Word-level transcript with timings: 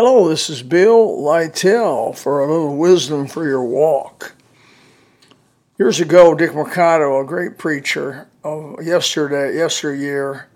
Hello, 0.00 0.28
this 0.28 0.48
is 0.48 0.62
Bill 0.62 1.08
Lytell 1.18 2.16
for 2.16 2.38
a 2.38 2.46
little 2.48 2.76
wisdom 2.76 3.26
for 3.26 3.44
your 3.44 3.64
walk. 3.64 4.32
Years 5.76 5.98
ago, 5.98 6.36
Dick 6.36 6.54
Mercado, 6.54 7.20
a 7.20 7.24
great 7.24 7.58
preacher 7.58 8.28
of 8.44 8.80
yesterday, 8.80 9.56
yesteryear, 9.56 10.46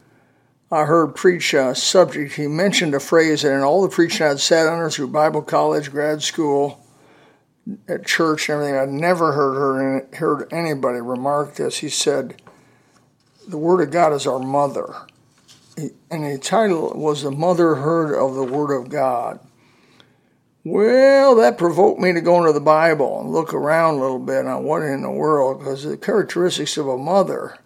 I 0.70 0.84
heard 0.84 1.16
preach 1.16 1.54
a 1.54 1.74
subject. 1.74 2.34
He 2.34 2.46
mentioned 2.46 2.94
a 2.94 3.00
phrase 3.00 3.42
that 3.42 3.52
in 3.52 3.62
all 3.62 3.82
the 3.82 3.88
preaching 3.88 4.24
I'd 4.24 4.38
sat 4.38 4.68
under 4.68 4.88
through 4.88 5.08
Bible 5.08 5.42
college, 5.42 5.90
grad 5.90 6.22
school, 6.22 6.86
at 7.88 8.06
church 8.06 8.48
and 8.48 8.62
everything, 8.62 8.78
I'd 8.78 8.90
never 8.90 9.32
heard, 9.32 9.54
heard, 9.56 10.14
heard 10.14 10.52
anybody 10.52 11.00
remark 11.00 11.56
this. 11.56 11.78
He 11.78 11.88
said, 11.88 12.40
The 13.48 13.58
Word 13.58 13.80
of 13.80 13.90
God 13.90 14.12
is 14.12 14.24
our 14.24 14.38
mother 14.38 14.94
and 15.76 16.24
the 16.24 16.38
title 16.38 16.92
was 16.94 17.22
The 17.22 17.30
Mother 17.30 17.74
Motherhood 17.76 18.14
of 18.14 18.34
the 18.34 18.44
Word 18.44 18.76
of 18.76 18.88
God. 18.88 19.40
Well, 20.64 21.34
that 21.36 21.58
provoked 21.58 22.00
me 22.00 22.12
to 22.12 22.20
go 22.20 22.38
into 22.38 22.52
the 22.52 22.60
Bible 22.60 23.20
and 23.20 23.30
look 23.30 23.52
around 23.52 23.94
a 23.94 24.00
little 24.00 24.18
bit 24.18 24.46
on 24.46 24.64
what 24.64 24.82
in 24.82 25.02
the 25.02 25.10
world, 25.10 25.58
because 25.58 25.82
the 25.82 25.96
characteristics 25.96 26.76
of 26.76 26.86
a 26.86 26.96
mother 26.96 27.58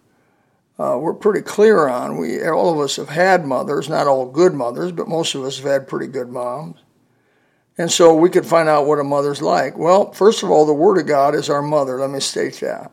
uh, 0.79 0.99
we're 1.01 1.15
pretty 1.15 1.41
clear 1.41 1.89
on. 1.89 2.19
We 2.19 2.47
all 2.47 2.73
of 2.73 2.85
us 2.85 2.97
have 2.97 3.09
had 3.09 3.47
mothers, 3.47 3.89
not 3.89 4.07
all 4.07 4.27
good 4.27 4.53
mothers, 4.53 4.93
but 4.93 5.09
most 5.09 5.35
of 5.35 5.43
us 5.43 5.57
have 5.59 5.67
had 5.67 5.89
pretty 5.89 6.07
good 6.07 6.29
moms. 6.29 6.81
And 7.79 7.91
so 7.91 8.15
we 8.15 8.31
could 8.31 8.47
find 8.47 8.69
out 8.69 8.87
what 8.87 8.99
a 8.99 9.05
mother's 9.05 9.43
like. 9.43 9.77
Well, 9.77 10.13
first 10.13 10.43
of 10.43 10.51
all, 10.51 10.67
the 10.67 10.75
Word 10.75 10.99
of 10.99 11.07
God 11.07 11.35
is 11.35 11.51
our 11.51 11.63
mother. 11.63 11.99
Let 11.99 12.11
me 12.11 12.21
state 12.21 12.55
that. 12.61 12.91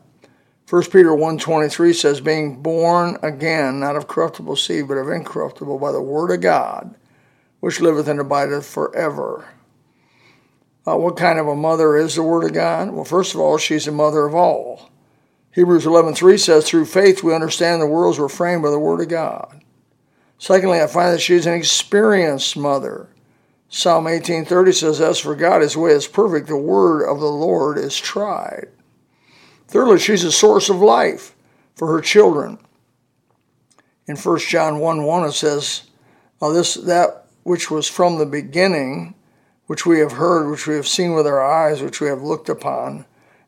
1 0.68 0.84
Peter 0.84 1.10
1.23 1.10 1.94
says, 1.94 2.20
being 2.22 2.62
born 2.62 3.18
again, 3.22 3.80
not 3.80 3.96
of 3.96 4.08
corruptible 4.08 4.56
seed, 4.56 4.88
but 4.88 4.96
of 4.96 5.10
incorruptible, 5.10 5.78
by 5.78 5.92
the 5.92 6.00
word 6.00 6.30
of 6.30 6.40
God, 6.40 6.94
which 7.60 7.80
liveth 7.80 8.08
and 8.08 8.18
abideth 8.18 8.66
forever. 8.66 9.46
Uh, 10.86 10.96
what 10.96 11.16
kind 11.16 11.38
of 11.38 11.46
a 11.46 11.54
mother 11.54 11.96
is 11.96 12.14
the 12.14 12.22
word 12.22 12.44
of 12.44 12.54
God? 12.54 12.90
Well, 12.90 13.04
first 13.04 13.34
of 13.34 13.40
all, 13.40 13.58
she's 13.58 13.84
the 13.84 13.92
mother 13.92 14.24
of 14.24 14.34
all. 14.34 14.90
Hebrews 15.52 15.84
11.3 15.84 16.40
says, 16.40 16.66
through 16.66 16.86
faith 16.86 17.22
we 17.22 17.34
understand 17.34 17.80
the 17.80 17.86
worlds 17.86 18.18
were 18.18 18.28
framed 18.28 18.62
by 18.62 18.70
the 18.70 18.78
word 18.78 19.00
of 19.02 19.08
God. 19.08 19.62
Secondly, 20.38 20.80
I 20.80 20.86
find 20.86 21.12
that 21.12 21.20
she's 21.20 21.46
an 21.46 21.54
experienced 21.54 22.56
mother. 22.56 23.08
Psalm 23.68 24.04
18.30 24.04 24.74
says, 24.74 25.00
as 25.00 25.18
for 25.18 25.34
God, 25.34 25.62
his 25.62 25.76
way 25.76 25.90
is 25.90 26.08
perfect, 26.08 26.48
the 26.48 26.56
word 26.56 27.06
of 27.06 27.20
the 27.20 27.26
Lord 27.26 27.78
is 27.78 27.96
tried. 27.96 28.68
Thirdly, 29.74 29.98
she's 29.98 30.22
a 30.22 30.30
source 30.30 30.68
of 30.68 30.76
life 30.76 31.34
for 31.74 31.88
her 31.88 32.00
children. 32.00 32.58
In 34.06 34.14
1 34.14 34.38
John 34.38 34.78
1 34.78 35.02
1, 35.02 35.28
it 35.28 35.32
says, 35.32 35.82
this, 36.40 36.74
That 36.74 37.26
which 37.42 37.72
was 37.72 37.88
from 37.88 38.18
the 38.18 38.24
beginning, 38.24 39.16
which 39.66 39.84
we 39.84 39.98
have 39.98 40.12
heard, 40.12 40.48
which 40.48 40.68
we 40.68 40.76
have 40.76 40.86
seen 40.86 41.12
with 41.12 41.26
our 41.26 41.44
eyes, 41.44 41.82
which 41.82 42.00
we 42.00 42.06
have 42.06 42.22
looked 42.22 42.48
upon, 42.48 43.04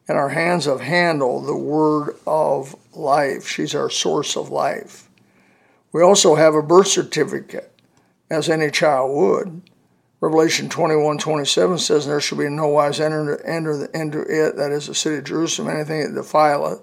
and 0.09 0.19
our 0.19 0.31
hands 0.31 0.65
have 0.65 0.81
handled 0.81 1.47
the 1.47 1.57
word 1.57 2.17
of 2.27 2.75
life. 2.93 3.47
She's 3.47 3.77
our 3.77 3.89
source 3.89 4.37
of 4.37 4.51
life. 4.51 5.09
We 5.93 6.03
also 6.03 6.35
have 6.35 6.57
a 6.57 6.61
birth 6.63 6.89
certificate, 6.89 7.73
as 8.29 8.49
any 8.49 8.73
child 8.73 9.17
would. 9.17 9.63
Revelation 10.21 10.71
21 10.71 11.19
27 11.19 11.79
says, 11.79 12.07
There 12.07 12.21
shall 12.21 12.39
be 12.39 12.49
no 12.49 12.69
wise 12.69 13.01
enter, 13.01 13.41
enter 13.45 13.85
into 13.87 14.21
it, 14.21 14.57
that 14.57 14.73
is 14.73 14.87
the 14.87 14.95
city 14.95 15.17
of 15.17 15.25
Jerusalem, 15.25 15.69
anything 15.69 16.03
that 16.03 16.21
defileth, 16.21 16.81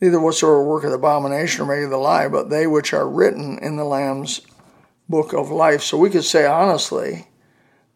neither 0.00 0.20
whatsoever 0.20 0.64
work 0.64 0.84
of 0.84 0.92
abomination 0.92 1.62
or 1.62 1.66
make 1.66 1.88
the 1.88 1.96
lie, 1.96 2.28
but 2.28 2.50
they 2.50 2.66
which 2.66 2.92
are 2.92 3.08
written 3.08 3.58
in 3.62 3.76
the 3.76 3.84
Lamb's 3.84 4.40
book 5.08 5.32
of 5.32 5.50
life. 5.50 5.82
So 5.82 5.96
we 5.96 6.10
could 6.10 6.24
say 6.24 6.44
honestly 6.44 7.28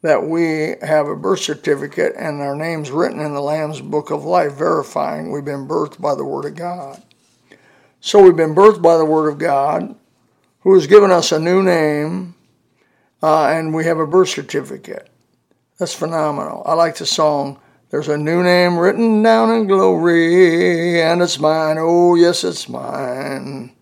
that 0.03 0.27
we 0.27 0.77
have 0.83 1.09
a 1.09 1.17
birth 1.17 1.41
certificate 1.41 2.15
and 2.17 2.41
our 2.41 2.55
names 2.55 2.93
written 2.93 3.21
in 3.21 3.35
the 3.35 3.41
Lamb's 3.41 3.81
book 3.81 4.11
of 4.11 4.25
life, 4.25 4.53
verifying 4.53 5.33
we've 5.33 5.45
been 5.45 5.67
birthed 5.67 6.01
by 6.01 6.15
the 6.15 6.25
Word 6.25 6.45
of 6.45 6.55
God. 6.55 7.03
So 8.01 8.23
we've 8.23 8.37
been 8.37 8.55
birthed 8.55 8.81
by 8.81 8.97
the 8.97 9.05
Word 9.05 9.29
of 9.29 9.39
God, 9.39 9.97
who 10.61 10.75
has 10.75 10.87
given 10.87 11.11
us 11.11 11.33
a 11.33 11.41
new 11.41 11.63
name 11.63 12.35
uh, 13.23 13.47
and 13.47 13.75
we 13.75 13.85
have 13.85 13.99
a 13.99 14.07
birth 14.07 14.29
certificate. 14.29 15.09
That's 15.79 15.95
phenomenal. 15.95 16.63
I 16.67 16.75
like 16.75 16.97
the 16.97 17.07
song. 17.07 17.59
There's 17.91 18.09
a 18.09 18.17
new 18.17 18.43
name 18.43 18.79
written 18.79 19.23
down 19.23 19.51
in 19.51 19.67
glory, 19.67 21.01
and 21.03 21.23
it's 21.23 21.41
mine. 21.41 21.77
Oh, 21.79 22.15
yes, 22.15 22.45
it's 22.45 22.69
mine. 22.69 23.75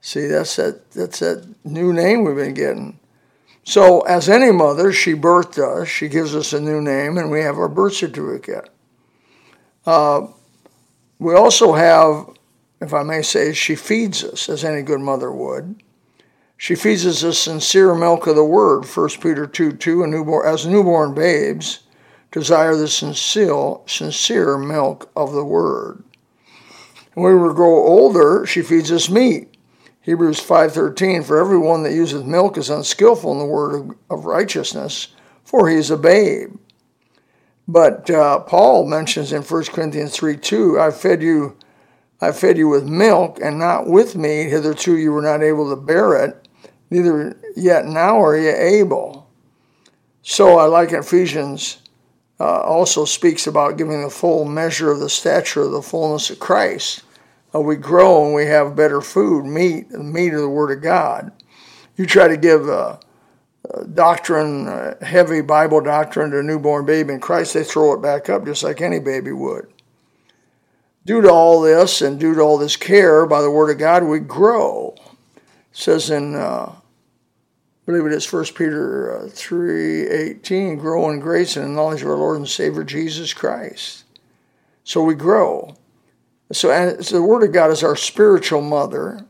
See, 0.00 0.26
that's 0.26 0.56
that, 0.56 0.90
that's 0.90 1.20
that 1.20 1.48
new 1.64 1.92
name 1.92 2.24
we've 2.24 2.36
been 2.36 2.54
getting. 2.54 2.98
So, 3.64 4.00
as 4.00 4.28
any 4.28 4.50
mother, 4.50 4.92
she 4.92 5.14
birthed 5.14 5.58
us, 5.58 5.88
she 5.88 6.08
gives 6.08 6.34
us 6.34 6.52
a 6.52 6.60
new 6.60 6.80
name, 6.80 7.16
and 7.16 7.30
we 7.30 7.40
have 7.40 7.56
our 7.56 7.68
birth 7.68 7.94
certificate. 7.94 8.68
Uh, 9.86 10.26
we 11.18 11.34
also 11.34 11.72
have, 11.72 12.28
if 12.80 12.92
I 12.92 13.04
may 13.04 13.22
say, 13.22 13.52
she 13.52 13.76
feeds 13.76 14.24
us, 14.24 14.48
as 14.48 14.64
any 14.64 14.82
good 14.82 15.00
mother 15.00 15.30
would. 15.30 15.80
She 16.62 16.76
feeds 16.76 17.04
us 17.04 17.22
the 17.22 17.32
sincere 17.32 17.92
milk 17.92 18.28
of 18.28 18.36
the 18.36 18.44
word, 18.44 18.84
1 18.84 19.08
Peter 19.20 19.48
2 19.48 19.72
2, 19.72 20.06
newborn, 20.06 20.46
as 20.46 20.64
newborn 20.64 21.12
babes 21.12 21.80
desire 22.30 22.76
the 22.76 22.86
sincere, 22.86 23.78
sincere 23.86 24.56
milk 24.56 25.10
of 25.16 25.32
the 25.32 25.44
word. 25.44 26.04
When 27.14 27.42
we 27.42 27.52
grow 27.52 27.84
older, 27.84 28.46
she 28.46 28.62
feeds 28.62 28.92
us 28.92 29.10
meat. 29.10 29.52
Hebrews 30.02 30.38
5.13, 30.38 31.24
For 31.24 31.40
everyone 31.40 31.82
that 31.82 31.94
useth 31.94 32.24
milk 32.24 32.56
is 32.56 32.70
unskillful 32.70 33.32
in 33.32 33.40
the 33.40 33.44
word 33.44 33.74
of, 33.74 33.96
of 34.08 34.24
righteousness, 34.24 35.08
for 35.42 35.68
he 35.68 35.74
is 35.74 35.90
a 35.90 35.96
babe. 35.96 36.54
But 37.66 38.08
uh, 38.08 38.38
Paul 38.38 38.86
mentions 38.86 39.32
in 39.32 39.42
1 39.42 39.64
Corinthians 39.64 40.14
3 40.14 40.36
2, 40.36 40.78
I 40.78 40.92
fed 40.92 41.22
you 41.22 41.56
I 42.20 42.30
fed 42.30 42.56
you 42.56 42.68
with 42.68 42.84
milk 42.84 43.40
and 43.42 43.58
not 43.58 43.88
with 43.88 44.14
meat, 44.14 44.48
hitherto 44.48 44.96
you 44.96 45.10
were 45.10 45.22
not 45.22 45.42
able 45.42 45.68
to 45.70 45.74
bear 45.74 46.24
it, 46.24 46.41
neither 46.92 47.36
yet 47.56 47.86
now 47.86 48.22
are 48.22 48.36
ye 48.36 48.48
able. 48.48 49.26
So 50.22 50.58
I 50.58 50.66
like 50.66 50.92
Ephesians 50.92 51.78
uh, 52.38 52.60
also 52.60 53.04
speaks 53.04 53.46
about 53.46 53.78
giving 53.78 54.02
the 54.02 54.10
full 54.10 54.44
measure 54.44 54.90
of 54.90 55.00
the 55.00 55.08
stature 55.08 55.62
of 55.62 55.72
the 55.72 55.82
fullness 55.82 56.30
of 56.30 56.38
Christ. 56.38 57.02
Uh, 57.54 57.60
we 57.60 57.76
grow 57.76 58.26
and 58.26 58.34
we 58.34 58.46
have 58.46 58.76
better 58.76 59.00
food, 59.00 59.44
meat, 59.44 59.90
the 59.90 60.02
meat 60.02 60.34
of 60.34 60.40
the 60.40 60.48
Word 60.48 60.76
of 60.76 60.82
God. 60.82 61.32
You 61.96 62.06
try 62.06 62.28
to 62.28 62.36
give 62.36 62.68
a, 62.68 63.00
a 63.70 63.84
doctrine, 63.84 64.68
a 64.68 65.04
heavy 65.04 65.40
Bible 65.40 65.80
doctrine 65.80 66.30
to 66.30 66.38
a 66.38 66.42
newborn 66.42 66.86
baby 66.86 67.14
in 67.14 67.20
Christ, 67.20 67.54
they 67.54 67.64
throw 67.64 67.92
it 67.94 68.02
back 68.02 68.28
up 68.28 68.44
just 68.44 68.62
like 68.62 68.80
any 68.80 68.98
baby 68.98 69.32
would. 69.32 69.68
Due 71.04 71.20
to 71.20 71.30
all 71.30 71.60
this 71.60 72.00
and 72.00 72.20
due 72.20 72.34
to 72.34 72.40
all 72.40 72.58
this 72.58 72.76
care 72.76 73.26
by 73.26 73.42
the 73.42 73.50
Word 73.50 73.70
of 73.70 73.78
God, 73.78 74.04
we 74.04 74.20
grow. 74.20 74.94
It 75.36 75.42
says 75.72 76.10
in 76.10 76.34
uh, 76.34 76.74
believe 77.86 78.06
it 78.06 78.12
is 78.12 78.32
1 78.32 78.44
Peter 78.54 79.18
uh, 79.18 79.24
3.18, 79.24 80.78
grow 80.78 81.10
in 81.10 81.18
grace 81.18 81.56
and 81.56 81.66
in 81.66 81.74
knowledge 81.74 82.02
of 82.02 82.08
our 82.08 82.16
Lord 82.16 82.38
and 82.38 82.48
Savior 82.48 82.84
Jesus 82.84 83.34
Christ. 83.34 84.04
So 84.84 85.02
we 85.02 85.14
grow. 85.14 85.76
So, 86.52 87.00
so 87.00 87.16
the 87.16 87.22
Word 87.22 87.42
of 87.42 87.52
God 87.52 87.70
is 87.70 87.82
our 87.82 87.96
spiritual 87.96 88.62
mother 88.62 89.26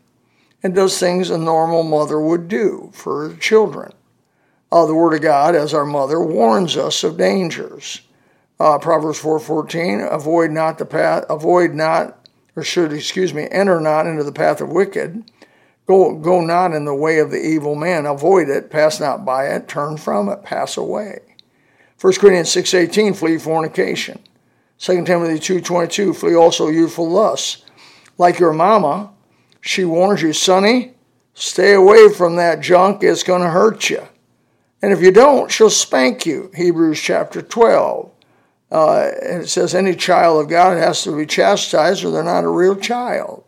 and 0.63 0.75
does 0.75 0.99
things 0.99 1.31
a 1.31 1.39
normal 1.39 1.83
mother 1.83 2.21
would 2.21 2.49
do 2.49 2.91
for 2.93 3.29
her 3.29 3.37
children. 3.37 3.93
Uh, 4.71 4.87
the 4.87 4.95
Word 4.95 5.15
of 5.15 5.23
God, 5.23 5.55
as 5.55 5.75
our 5.75 5.85
mother, 5.85 6.21
warns 6.21 6.77
us 6.77 7.05
of 7.05 7.17
dangers. 7.17 8.03
Uh, 8.61 8.79
Proverbs 8.79 9.21
4.14, 9.21 10.11
avoid 10.11 10.51
not 10.51 10.79
the 10.79 10.87
path, 10.87 11.25
avoid 11.29 11.75
not, 11.75 12.29
or 12.55 12.63
should, 12.63 12.93
excuse 12.93 13.35
me, 13.35 13.49
enter 13.51 13.81
not 13.81 14.07
into 14.07 14.23
the 14.23 14.33
path 14.33 14.61
of 14.61 14.69
wicked, 14.69 15.31
Go, 15.87 16.15
go 16.17 16.41
not 16.41 16.73
in 16.73 16.85
the 16.85 16.95
way 16.95 17.19
of 17.19 17.31
the 17.31 17.45
evil 17.45 17.75
man. 17.75 18.07
Avoid 18.07 18.49
it. 18.49 18.71
Pass 18.71 19.01
not 19.01 19.25
by 19.25 19.47
it. 19.47 19.69
Turn 19.69 19.97
from 19.97 20.29
it. 20.29 20.43
Pass 20.45 20.77
away. 20.77 21.21
1 22.01 22.15
Corinthians 22.15 22.49
6.18, 22.49 23.17
flee 23.17 23.39
fornication. 23.39 24.19
2 24.79 25.05
Timothy 25.05 25.39
2.22, 25.61 26.17
flee 26.17 26.35
also 26.35 26.69
youthful 26.69 27.09
lusts. 27.09 27.65
Like 28.19 28.41
your 28.41 28.53
mama, 28.53 29.13
she 29.61 29.85
warns 29.85 30.23
you, 30.23 30.33
sonny, 30.33 30.95
stay 31.35 31.75
away 31.75 32.09
from 32.09 32.35
that 32.37 32.61
junk. 32.61 33.05
It's 33.05 33.23
going 33.23 33.43
to 33.43 33.51
hurt 33.51 33.89
you. 33.89 34.03
And 34.83 34.93
if 34.93 35.01
you 35.01 35.13
don't, 35.13 35.51
she'll 35.51 35.71
spank 35.71 36.27
you. 36.27 36.51
Hebrews 36.57 37.01
chapter 37.01 37.41
12. 37.41 38.11
Uh, 38.73 39.11
and 39.23 39.43
it 39.43 39.49
says 39.49 39.75
any 39.75 39.95
child 39.95 40.43
of 40.43 40.51
God 40.51 40.77
has 40.79 41.05
to 41.05 41.17
be 41.17 41.27
chastised 41.27 42.05
or 42.05 42.11
they're 42.11 42.25
not 42.25 42.43
a 42.43 42.49
real 42.49 42.75
child. 42.75 43.45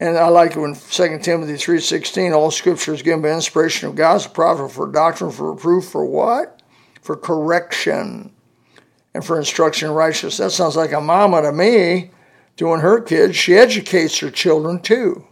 And 0.00 0.18
I 0.18 0.28
like 0.28 0.52
it 0.52 0.58
when 0.58 0.74
2 0.74 1.18
Timothy 1.20 1.54
3.16, 1.54 2.34
all 2.34 2.50
scripture 2.50 2.94
is 2.94 3.02
given 3.02 3.22
by 3.22 3.30
inspiration 3.30 3.88
of 3.88 3.94
God's 3.94 4.26
prophet 4.26 4.70
for 4.70 4.90
doctrine, 4.90 5.30
for 5.30 5.52
reproof, 5.52 5.84
for 5.84 6.04
what? 6.04 6.62
For 7.00 7.16
correction 7.16 8.32
and 9.14 9.24
for 9.24 9.38
instruction 9.38 9.88
in 9.88 9.94
righteousness. 9.94 10.38
That 10.38 10.50
sounds 10.50 10.76
like 10.76 10.92
a 10.92 11.00
mama 11.00 11.42
to 11.42 11.52
me 11.52 12.10
doing 12.56 12.80
her 12.80 13.00
kids. 13.00 13.36
She 13.36 13.54
educates 13.54 14.18
her 14.18 14.30
children 14.30 14.80
too. 14.80 15.26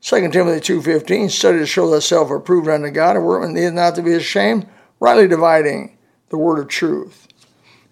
2 0.00 0.30
Timothy 0.30 0.74
2.15, 0.74 1.30
study 1.30 1.58
to 1.58 1.66
show 1.66 1.90
thyself 1.90 2.30
approved 2.30 2.68
unto 2.68 2.90
God, 2.90 3.16
a 3.16 3.20
workman 3.20 3.54
needeth 3.54 3.74
not 3.74 3.96
to 3.96 4.02
be 4.02 4.12
ashamed, 4.12 4.68
rightly 5.00 5.26
dividing 5.26 5.98
the 6.28 6.38
word 6.38 6.60
of 6.60 6.68
truth. 6.68 7.26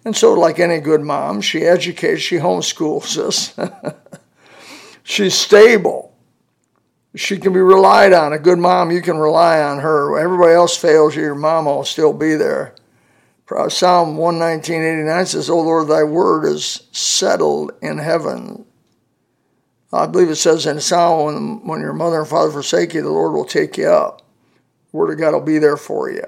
And 0.05 0.15
so, 0.15 0.33
like 0.33 0.57
any 0.57 0.79
good 0.79 1.01
mom, 1.01 1.41
she 1.41 1.63
educates, 1.63 2.21
she 2.21 2.37
homeschools 2.37 3.17
us. 3.17 3.53
She's 5.09 5.35
stable. 5.35 6.13
She 7.15 7.37
can 7.37 7.53
be 7.53 7.61
relied 7.61 8.11
on. 8.11 8.33
A 8.33 8.37
good 8.37 8.59
mom, 8.59 8.91
you 8.91 9.01
can 9.01 9.17
rely 9.17 9.61
on 9.61 9.79
her. 9.79 10.19
Everybody 10.19 10.53
else 10.53 10.75
fails 10.75 11.15
you, 11.15 11.21
your 11.21 11.33
mama 11.33 11.73
will 11.73 11.85
still 11.85 12.11
be 12.11 12.35
there. 12.35 12.75
Psalm 13.69 14.17
119.89 14.17 15.27
says, 15.27 15.49
O 15.49 15.61
Lord, 15.61 15.87
thy 15.87 16.03
word 16.03 16.43
is 16.43 16.89
settled 16.91 17.71
in 17.81 17.99
heaven. 17.99 18.65
I 19.93 20.07
believe 20.07 20.29
it 20.29 20.35
says 20.35 20.65
in 20.65 20.81
Psalm, 20.81 21.23
when, 21.23 21.65
when 21.65 21.79
your 21.79 21.93
mother 21.93 22.19
and 22.19 22.27
father 22.27 22.51
forsake 22.51 22.93
you, 22.93 23.01
the 23.01 23.09
Lord 23.09 23.31
will 23.31 23.45
take 23.45 23.77
you 23.77 23.87
up. 23.87 24.23
The 24.91 24.97
word 24.97 25.13
of 25.13 25.19
God 25.19 25.31
will 25.31 25.39
be 25.39 25.57
there 25.57 25.77
for 25.77 26.11
you. 26.11 26.25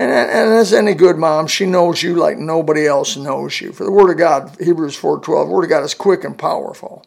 And, 0.00 0.10
and 0.10 0.52
as 0.52 0.72
any 0.72 0.94
good 0.94 1.18
mom, 1.18 1.46
she 1.46 1.66
knows 1.66 2.02
you 2.02 2.16
like 2.16 2.36
nobody 2.36 2.88
else 2.88 3.16
knows 3.16 3.60
you. 3.60 3.70
For 3.72 3.84
the 3.84 3.92
word 3.92 4.10
of 4.10 4.18
God, 4.18 4.56
Hebrews 4.58 4.98
4.12, 4.98 5.46
the 5.46 5.52
word 5.52 5.64
of 5.64 5.70
God 5.70 5.84
is 5.84 5.94
quick 5.94 6.24
and 6.24 6.36
powerful, 6.36 7.06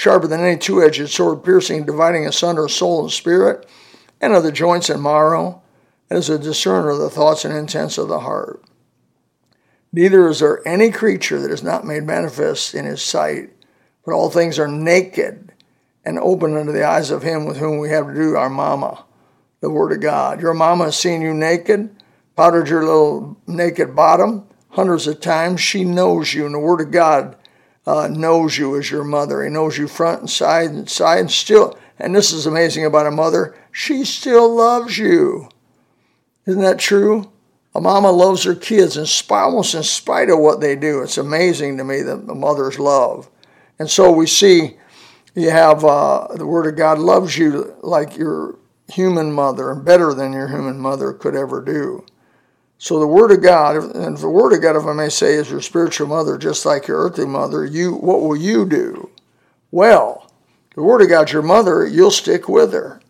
sharper 0.00 0.26
than 0.26 0.40
any 0.40 0.56
two-edged 0.56 1.10
sword, 1.10 1.44
piercing, 1.44 1.84
dividing 1.84 2.26
asunder 2.26 2.66
soul 2.68 3.02
and 3.02 3.12
spirit, 3.12 3.68
and 4.18 4.32
of 4.32 4.42
the 4.42 4.50
joints 4.50 4.88
and 4.88 5.02
marrow, 5.02 5.60
and 6.08 6.18
is 6.18 6.30
a 6.30 6.38
discerner 6.38 6.88
of 6.88 6.98
the 6.98 7.10
thoughts 7.10 7.44
and 7.44 7.54
intents 7.54 7.98
of 7.98 8.08
the 8.08 8.20
heart. 8.20 8.64
Neither 9.92 10.26
is 10.28 10.40
there 10.40 10.66
any 10.66 10.90
creature 10.90 11.38
that 11.42 11.50
is 11.50 11.62
not 11.62 11.84
made 11.84 12.04
manifest 12.04 12.74
in 12.74 12.86
his 12.86 13.02
sight, 13.02 13.50
but 14.06 14.14
all 14.14 14.30
things 14.30 14.58
are 14.58 14.66
naked 14.66 15.52
and 16.02 16.18
open 16.18 16.56
unto 16.56 16.72
the 16.72 16.86
eyes 16.86 17.10
of 17.10 17.22
him 17.22 17.44
with 17.44 17.58
whom 17.58 17.78
we 17.78 17.90
have 17.90 18.06
to 18.06 18.14
do, 18.14 18.36
our 18.36 18.48
mama, 18.48 19.04
the 19.60 19.68
Word 19.68 19.92
of 19.92 20.00
God. 20.00 20.40
Your 20.40 20.54
mama 20.54 20.84
has 20.86 20.98
seen 20.98 21.20
you 21.20 21.34
naked, 21.34 21.94
powdered 22.36 22.70
your 22.70 22.84
little 22.84 23.36
naked 23.46 23.94
bottom 23.94 24.46
hundreds 24.70 25.06
of 25.06 25.20
times. 25.20 25.60
She 25.60 25.84
knows 25.84 26.32
you, 26.32 26.46
and 26.46 26.54
the 26.54 26.58
Word 26.58 26.80
of 26.80 26.90
God 26.90 27.36
uh, 27.90 28.06
knows 28.06 28.56
you 28.56 28.78
as 28.78 28.88
your 28.88 29.02
mother. 29.02 29.42
He 29.42 29.50
knows 29.50 29.76
you 29.76 29.88
front 29.88 30.20
and 30.20 30.30
side 30.30 30.70
and 30.70 30.88
side, 30.88 31.18
and 31.18 31.30
still, 31.30 31.76
and 31.98 32.14
this 32.14 32.32
is 32.32 32.46
amazing 32.46 32.84
about 32.84 33.06
a 33.06 33.10
mother, 33.10 33.56
she 33.72 34.04
still 34.04 34.54
loves 34.54 34.96
you. 34.96 35.48
Isn't 36.46 36.62
that 36.62 36.78
true? 36.78 37.32
A 37.74 37.80
mama 37.80 38.12
loves 38.12 38.44
her 38.44 38.54
kids 38.54 38.96
in 38.96 39.06
spite, 39.06 39.42
almost 39.42 39.74
in 39.74 39.82
spite 39.82 40.30
of 40.30 40.38
what 40.38 40.60
they 40.60 40.76
do. 40.76 41.02
It's 41.02 41.18
amazing 41.18 41.78
to 41.78 41.84
me 41.84 42.02
that 42.02 42.28
the 42.28 42.34
mother's 42.34 42.78
love. 42.78 43.28
And 43.78 43.90
so 43.90 44.12
we 44.12 44.26
see 44.26 44.76
you 45.34 45.50
have 45.50 45.84
uh, 45.84 46.28
the 46.36 46.46
Word 46.46 46.66
of 46.66 46.76
God 46.76 46.98
loves 46.98 47.36
you 47.36 47.74
like 47.82 48.16
your 48.16 48.56
human 48.88 49.32
mother 49.32 49.70
and 49.70 49.84
better 49.84 50.14
than 50.14 50.32
your 50.32 50.48
human 50.48 50.78
mother 50.78 51.12
could 51.12 51.34
ever 51.34 51.60
do. 51.60 52.04
So 52.82 52.98
the 52.98 53.06
Word 53.06 53.30
of 53.30 53.42
God, 53.42 53.76
and 53.94 54.16
the 54.16 54.28
Word 54.30 54.54
of 54.54 54.62
God, 54.62 54.74
if 54.74 54.86
I 54.86 54.94
may 54.94 55.10
say, 55.10 55.34
is 55.34 55.50
your 55.50 55.60
spiritual 55.60 56.06
mother, 56.06 56.38
just 56.38 56.64
like 56.64 56.88
your 56.88 56.96
earthly 56.96 57.26
mother. 57.26 57.62
You, 57.62 57.92
what 57.92 58.22
will 58.22 58.36
you 58.36 58.64
do? 58.64 59.10
Well, 59.70 60.32
the 60.74 60.82
Word 60.82 61.02
of 61.02 61.10
God's 61.10 61.30
your 61.30 61.42
mother. 61.42 61.86
You'll 61.86 62.10
stick 62.10 62.48
with 62.48 62.72
her, 62.72 63.02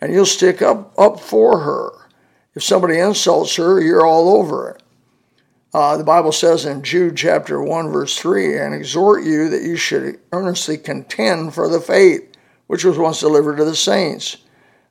and 0.00 0.14
you'll 0.14 0.24
stick 0.24 0.62
up 0.62 0.98
up 0.98 1.20
for 1.20 1.58
her. 1.60 2.08
If 2.54 2.62
somebody 2.62 2.98
insults 2.98 3.54
her, 3.56 3.78
you're 3.82 4.06
all 4.06 4.34
over 4.34 4.70
it. 4.70 4.82
Uh, 5.74 5.98
the 5.98 6.04
Bible 6.04 6.32
says 6.32 6.64
in 6.64 6.82
Jude 6.82 7.14
chapter 7.14 7.62
1, 7.62 7.90
verse 7.90 8.16
3, 8.16 8.56
and 8.56 8.74
exhort 8.74 9.24
you 9.24 9.50
that 9.50 9.62
you 9.62 9.76
should 9.76 10.18
earnestly 10.32 10.78
contend 10.78 11.52
for 11.52 11.68
the 11.68 11.80
faith 11.80 12.34
which 12.66 12.82
was 12.82 12.96
once 12.96 13.20
delivered 13.20 13.58
to 13.58 13.66
the 13.66 13.76
saints. 13.76 14.38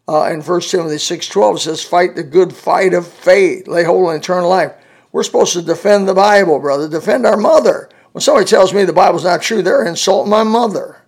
Uh, 0.09 0.30
in 0.31 0.42
1 0.42 0.62
Timothy 0.62 0.95
6.12, 0.95 1.56
it 1.56 1.59
says, 1.59 1.83
fight 1.83 2.15
the 2.15 2.24
good 2.24 2.54
fight 2.54 2.94
of 2.94 3.06
faith, 3.06 3.68
lay 3.68 3.83
hold 3.83 4.07
on 4.07 4.15
eternal 4.15 4.50
life. 4.50 4.71
We're 5.12 5.24
supposed 5.24 5.54
to 5.54 5.62
defend 5.62 6.07
the 6.07 6.13
Bible, 6.13 6.59
brother, 6.59 6.88
defend 6.88 7.25
our 7.25 7.36
mother. 7.36 7.89
When 8.12 8.21
somebody 8.21 8.45
tells 8.45 8.74
me 8.74 8.86
the 8.86 8.94
Bible's 8.94 9.25
not 9.25 9.42
true, 9.42 9.62
they're 9.62 9.86
insulting 9.86 10.30
my 10.30 10.44
mother. 10.44 11.01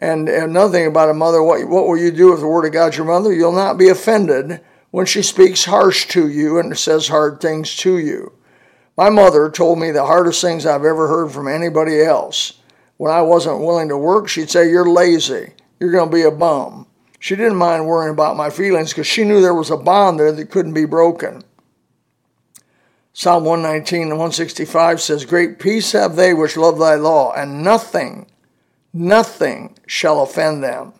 And 0.00 0.28
another 0.28 0.72
thing 0.72 0.86
about 0.86 1.10
a 1.10 1.14
mother, 1.14 1.42
what, 1.42 1.68
what 1.68 1.86
will 1.86 1.98
you 1.98 2.10
do 2.10 2.32
if 2.32 2.40
the 2.40 2.46
Word 2.46 2.64
of 2.64 2.72
God's 2.72 2.96
your 2.96 3.06
mother? 3.06 3.32
You'll 3.32 3.52
not 3.52 3.78
be 3.78 3.88
offended 3.88 4.60
when 4.90 5.06
she 5.06 5.22
speaks 5.22 5.64
harsh 5.64 6.06
to 6.08 6.28
you 6.28 6.58
and 6.58 6.76
says 6.76 7.08
hard 7.08 7.40
things 7.40 7.76
to 7.76 7.98
you. 7.98 8.32
My 8.96 9.10
mother 9.10 9.50
told 9.50 9.78
me 9.78 9.90
the 9.90 10.06
hardest 10.06 10.40
things 10.40 10.66
I've 10.66 10.84
ever 10.84 11.08
heard 11.08 11.30
from 11.30 11.46
anybody 11.46 12.02
else. 12.02 12.54
When 12.96 13.12
I 13.12 13.22
wasn't 13.22 13.60
willing 13.60 13.88
to 13.88 13.96
work, 13.96 14.28
she'd 14.28 14.50
say, 14.50 14.68
You're 14.68 14.90
lazy. 14.90 15.52
You're 15.78 15.92
going 15.92 16.10
to 16.10 16.14
be 16.14 16.22
a 16.22 16.30
bum. 16.30 16.86
She 17.22 17.36
didn't 17.36 17.54
mind 17.54 17.86
worrying 17.86 18.12
about 18.12 18.36
my 18.36 18.50
feelings 18.50 18.90
because 18.90 19.06
she 19.06 19.22
knew 19.22 19.40
there 19.40 19.54
was 19.54 19.70
a 19.70 19.76
bond 19.76 20.18
there 20.18 20.32
that 20.32 20.50
couldn't 20.50 20.72
be 20.74 20.86
broken. 20.86 21.44
Psalm 23.12 23.44
119 23.44 24.02
and 24.08 24.18
165 24.18 25.00
says, 25.00 25.24
Great 25.24 25.60
peace 25.60 25.92
have 25.92 26.16
they 26.16 26.34
which 26.34 26.56
love 26.56 26.80
thy 26.80 26.96
law, 26.96 27.32
and 27.32 27.62
nothing, 27.62 28.26
nothing 28.92 29.78
shall 29.86 30.20
offend 30.20 30.64
them. 30.64 30.94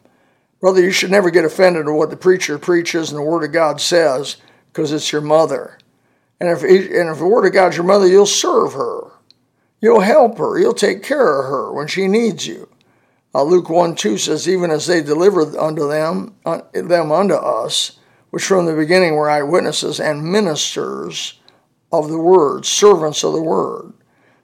Brother, 0.61 0.81
you 0.81 0.93
should 0.93 1.11
never 1.11 1.29
get 1.29 1.45
offended 1.45 1.89
at 1.89 1.93
what 1.93 2.11
the 2.11 2.17
preacher 2.17 2.57
preaches 2.57 3.11
and 3.11 3.19
the 3.19 3.25
Word 3.25 3.43
of 3.43 3.51
God 3.51 3.81
says 3.81 4.37
because 4.73 4.93
it's 4.93 5.11
your 5.11 5.23
mother. 5.23 5.77
And 6.39 6.49
if, 6.49 6.63
and 6.63 7.09
if 7.09 7.19
the 7.19 7.27
Word 7.27 7.47
of 7.47 7.53
God's 7.53 7.77
your 7.77 7.85
mother, 7.85 8.07
you'll 8.07 8.27
serve 8.27 8.75
her. 8.75 9.11
You'll 9.81 9.99
help 9.99 10.39
her. 10.39 10.57
You'll 10.57 10.73
take 10.73 11.03
care 11.03 11.41
of 11.41 11.47
her 11.47 11.73
when 11.73 11.89
she 11.89 12.07
needs 12.07 12.47
you. 12.47 12.69
Uh, 13.35 13.43
Luke 13.43 13.69
1 13.69 13.95
2 13.95 14.19
says, 14.19 14.49
Even 14.49 14.71
as 14.71 14.87
they 14.87 15.03
delivered 15.03 15.57
unto 15.57 15.89
them, 15.89 16.35
uh, 16.45 16.61
them 16.73 17.11
unto 17.11 17.35
us, 17.35 17.99
which 18.31 18.45
from 18.45 18.67
the 18.67 18.75
beginning 18.75 19.15
were 19.15 19.31
eyewitnesses 19.31 20.01
and 20.01 20.25
ministers 20.25 21.41
of 21.91 22.09
the 22.09 22.19
word, 22.19 22.65
servants 22.65 23.25
of 23.25 23.33
the 23.33 23.43
word. 23.43 23.93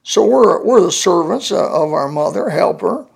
So 0.02 0.24
we're, 0.24 0.64
we're 0.64 0.80
the 0.80 0.92
servants 0.92 1.52
uh, 1.52 1.66
of 1.70 1.92
our 1.92 2.08
mother, 2.08 2.48
helper. 2.48 3.06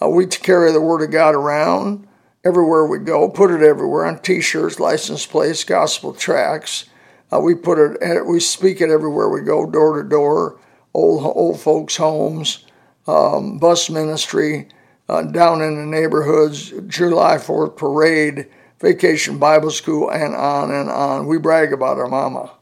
Uh, 0.00 0.08
we 0.08 0.26
carry 0.26 0.70
the 0.72 0.80
word 0.80 1.02
of 1.02 1.10
God 1.10 1.34
around 1.34 2.06
everywhere 2.44 2.86
we 2.86 2.98
go, 2.98 3.28
put 3.28 3.50
it 3.50 3.62
everywhere 3.62 4.04
on 4.04 4.20
t-shirts, 4.20 4.78
license 4.78 5.26
plates, 5.26 5.64
gospel 5.64 6.12
tracts. 6.12 6.84
Uh, 7.32 7.40
we 7.40 7.56
put 7.56 7.78
it, 7.78 8.24
we 8.26 8.38
speak 8.38 8.80
it 8.80 8.90
everywhere 8.90 9.28
we 9.28 9.40
go, 9.40 9.68
door 9.68 10.00
to 10.00 10.08
door, 10.08 10.60
old 10.94 11.24
old 11.24 11.58
folks' 11.58 11.96
homes, 11.96 12.64
um, 13.08 13.58
bus 13.58 13.90
ministry, 13.90 14.68
uh, 15.08 15.22
down 15.22 15.62
in 15.62 15.76
the 15.76 15.86
neighborhoods, 15.86 16.72
July 16.86 17.38
Fourth 17.38 17.76
parade, 17.76 18.48
vacation 18.80 19.38
Bible 19.38 19.70
school, 19.70 20.10
and 20.10 20.34
on 20.34 20.70
and 20.70 20.90
on. 20.90 21.26
We 21.26 21.38
brag 21.38 21.72
about 21.72 21.98
our 21.98 22.08
mama. 22.08 22.52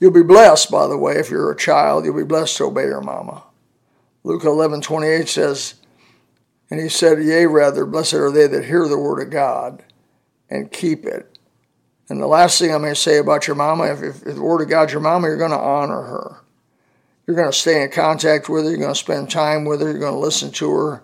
You'll 0.00 0.10
be 0.10 0.22
blessed, 0.22 0.70
by 0.70 0.88
the 0.88 0.98
way, 0.98 1.14
if 1.14 1.30
you're 1.30 1.52
a 1.52 1.56
child. 1.56 2.04
You'll 2.04 2.16
be 2.16 2.24
blessed 2.24 2.56
to 2.56 2.64
obey 2.64 2.84
your 2.84 3.00
mama. 3.00 3.44
Luke 4.24 4.44
eleven 4.44 4.80
twenty 4.80 5.08
eight 5.08 5.28
says 5.28 5.74
and 6.70 6.80
he 6.80 6.88
said, 6.88 7.22
Yea, 7.22 7.44
rather, 7.46 7.84
blessed 7.84 8.14
are 8.14 8.30
they 8.30 8.46
that 8.46 8.64
hear 8.64 8.88
the 8.88 8.98
word 8.98 9.20
of 9.20 9.30
God 9.30 9.84
and 10.48 10.72
keep 10.72 11.04
it. 11.04 11.38
And 12.08 12.20
the 12.20 12.26
last 12.26 12.58
thing 12.58 12.74
I 12.74 12.78
may 12.78 12.94
say 12.94 13.18
about 13.18 13.46
your 13.46 13.56
mama, 13.56 13.92
if, 13.92 14.02
if, 14.02 14.26
if 14.26 14.34
the 14.36 14.42
word 14.42 14.62
of 14.62 14.70
God's 14.70 14.92
your 14.92 15.02
mama, 15.02 15.28
you're 15.28 15.36
going 15.36 15.50
to 15.50 15.58
honor 15.58 16.02
her. 16.02 16.40
You're 17.26 17.36
going 17.36 17.50
to 17.50 17.56
stay 17.56 17.82
in 17.82 17.90
contact 17.90 18.48
with 18.48 18.64
her. 18.64 18.70
You're 18.70 18.78
going 18.78 18.94
to 18.94 18.98
spend 18.98 19.30
time 19.30 19.64
with 19.64 19.80
her. 19.82 19.90
You're 19.90 20.00
going 20.00 20.14
to 20.14 20.18
listen 20.18 20.50
to 20.52 20.70
her 20.70 21.02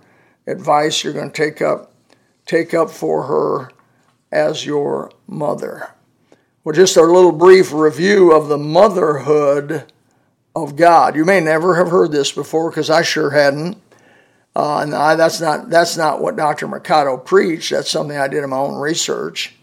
advice. 0.48 1.04
You're 1.04 1.12
going 1.12 1.30
to 1.30 1.36
take 1.36 1.62
up, 1.62 1.92
take 2.46 2.74
up 2.74 2.90
for 2.90 3.24
her 3.24 3.70
as 4.32 4.66
your 4.66 5.12
mother. 5.26 5.90
Well, 6.64 6.74
just 6.74 6.96
a 6.96 7.02
little 7.02 7.32
brief 7.32 7.72
review 7.72 8.32
of 8.32 8.48
the 8.48 8.58
motherhood 8.58 9.84
of 10.54 10.76
God. 10.76 11.16
You 11.16 11.24
may 11.24 11.40
never 11.40 11.76
have 11.76 11.88
heard 11.88 12.12
this 12.12 12.32
before 12.32 12.70
because 12.70 12.90
I 12.90 13.02
sure 13.02 13.30
hadn't. 13.30 13.80
Uh, 14.56 14.80
and 14.80 14.94
I, 14.94 15.14
that's 15.14 15.40
not 15.40 15.70
that's 15.70 15.96
not 15.96 16.20
what 16.20 16.36
Dr. 16.36 16.66
Mercado 16.66 17.16
preached. 17.16 17.70
That's 17.70 17.90
something 17.90 18.16
I 18.16 18.26
did 18.28 18.42
in 18.42 18.50
my 18.50 18.56
own 18.56 18.74
research. 18.74 19.54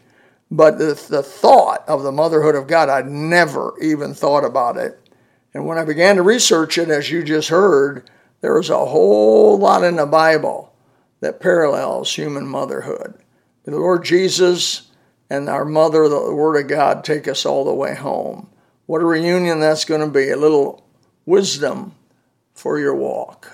But 0.49 0.77
the, 0.77 0.93
the 1.09 1.23
thought 1.23 1.83
of 1.87 2.03
the 2.03 2.11
motherhood 2.11 2.55
of 2.55 2.67
God, 2.67 2.87
I'd 2.87 3.07
never 3.07 3.73
even 3.81 4.13
thought 4.13 4.45
about 4.45 4.77
it. 4.77 4.99
And 5.53 5.65
when 5.65 5.77
I 5.77 5.85
began 5.85 6.15
to 6.15 6.21
research 6.21 6.77
it, 6.77 6.89
as 6.89 7.09
you 7.09 7.23
just 7.23 7.49
heard, 7.49 8.09
there 8.41 8.53
was 8.53 8.69
a 8.69 8.85
whole 8.85 9.57
lot 9.57 9.83
in 9.83 9.95
the 9.95 10.05
Bible 10.05 10.71
that 11.19 11.39
parallels 11.39 12.13
human 12.13 12.47
motherhood. 12.47 13.15
The 13.63 13.71
Lord 13.71 14.05
Jesus 14.05 14.91
and 15.29 15.49
our 15.49 15.65
mother, 15.65 16.07
the 16.07 16.33
Word 16.33 16.61
of 16.61 16.67
God, 16.67 17.03
take 17.03 17.27
us 17.27 17.45
all 17.45 17.65
the 17.65 17.73
way 17.73 17.95
home. 17.95 18.49
What 18.85 19.01
a 19.01 19.05
reunion 19.05 19.59
that's 19.59 19.85
going 19.85 20.01
to 20.01 20.07
be, 20.07 20.29
a 20.29 20.37
little 20.37 20.87
wisdom 21.25 21.95
for 22.53 22.79
your 22.79 22.95
walk. 22.95 23.51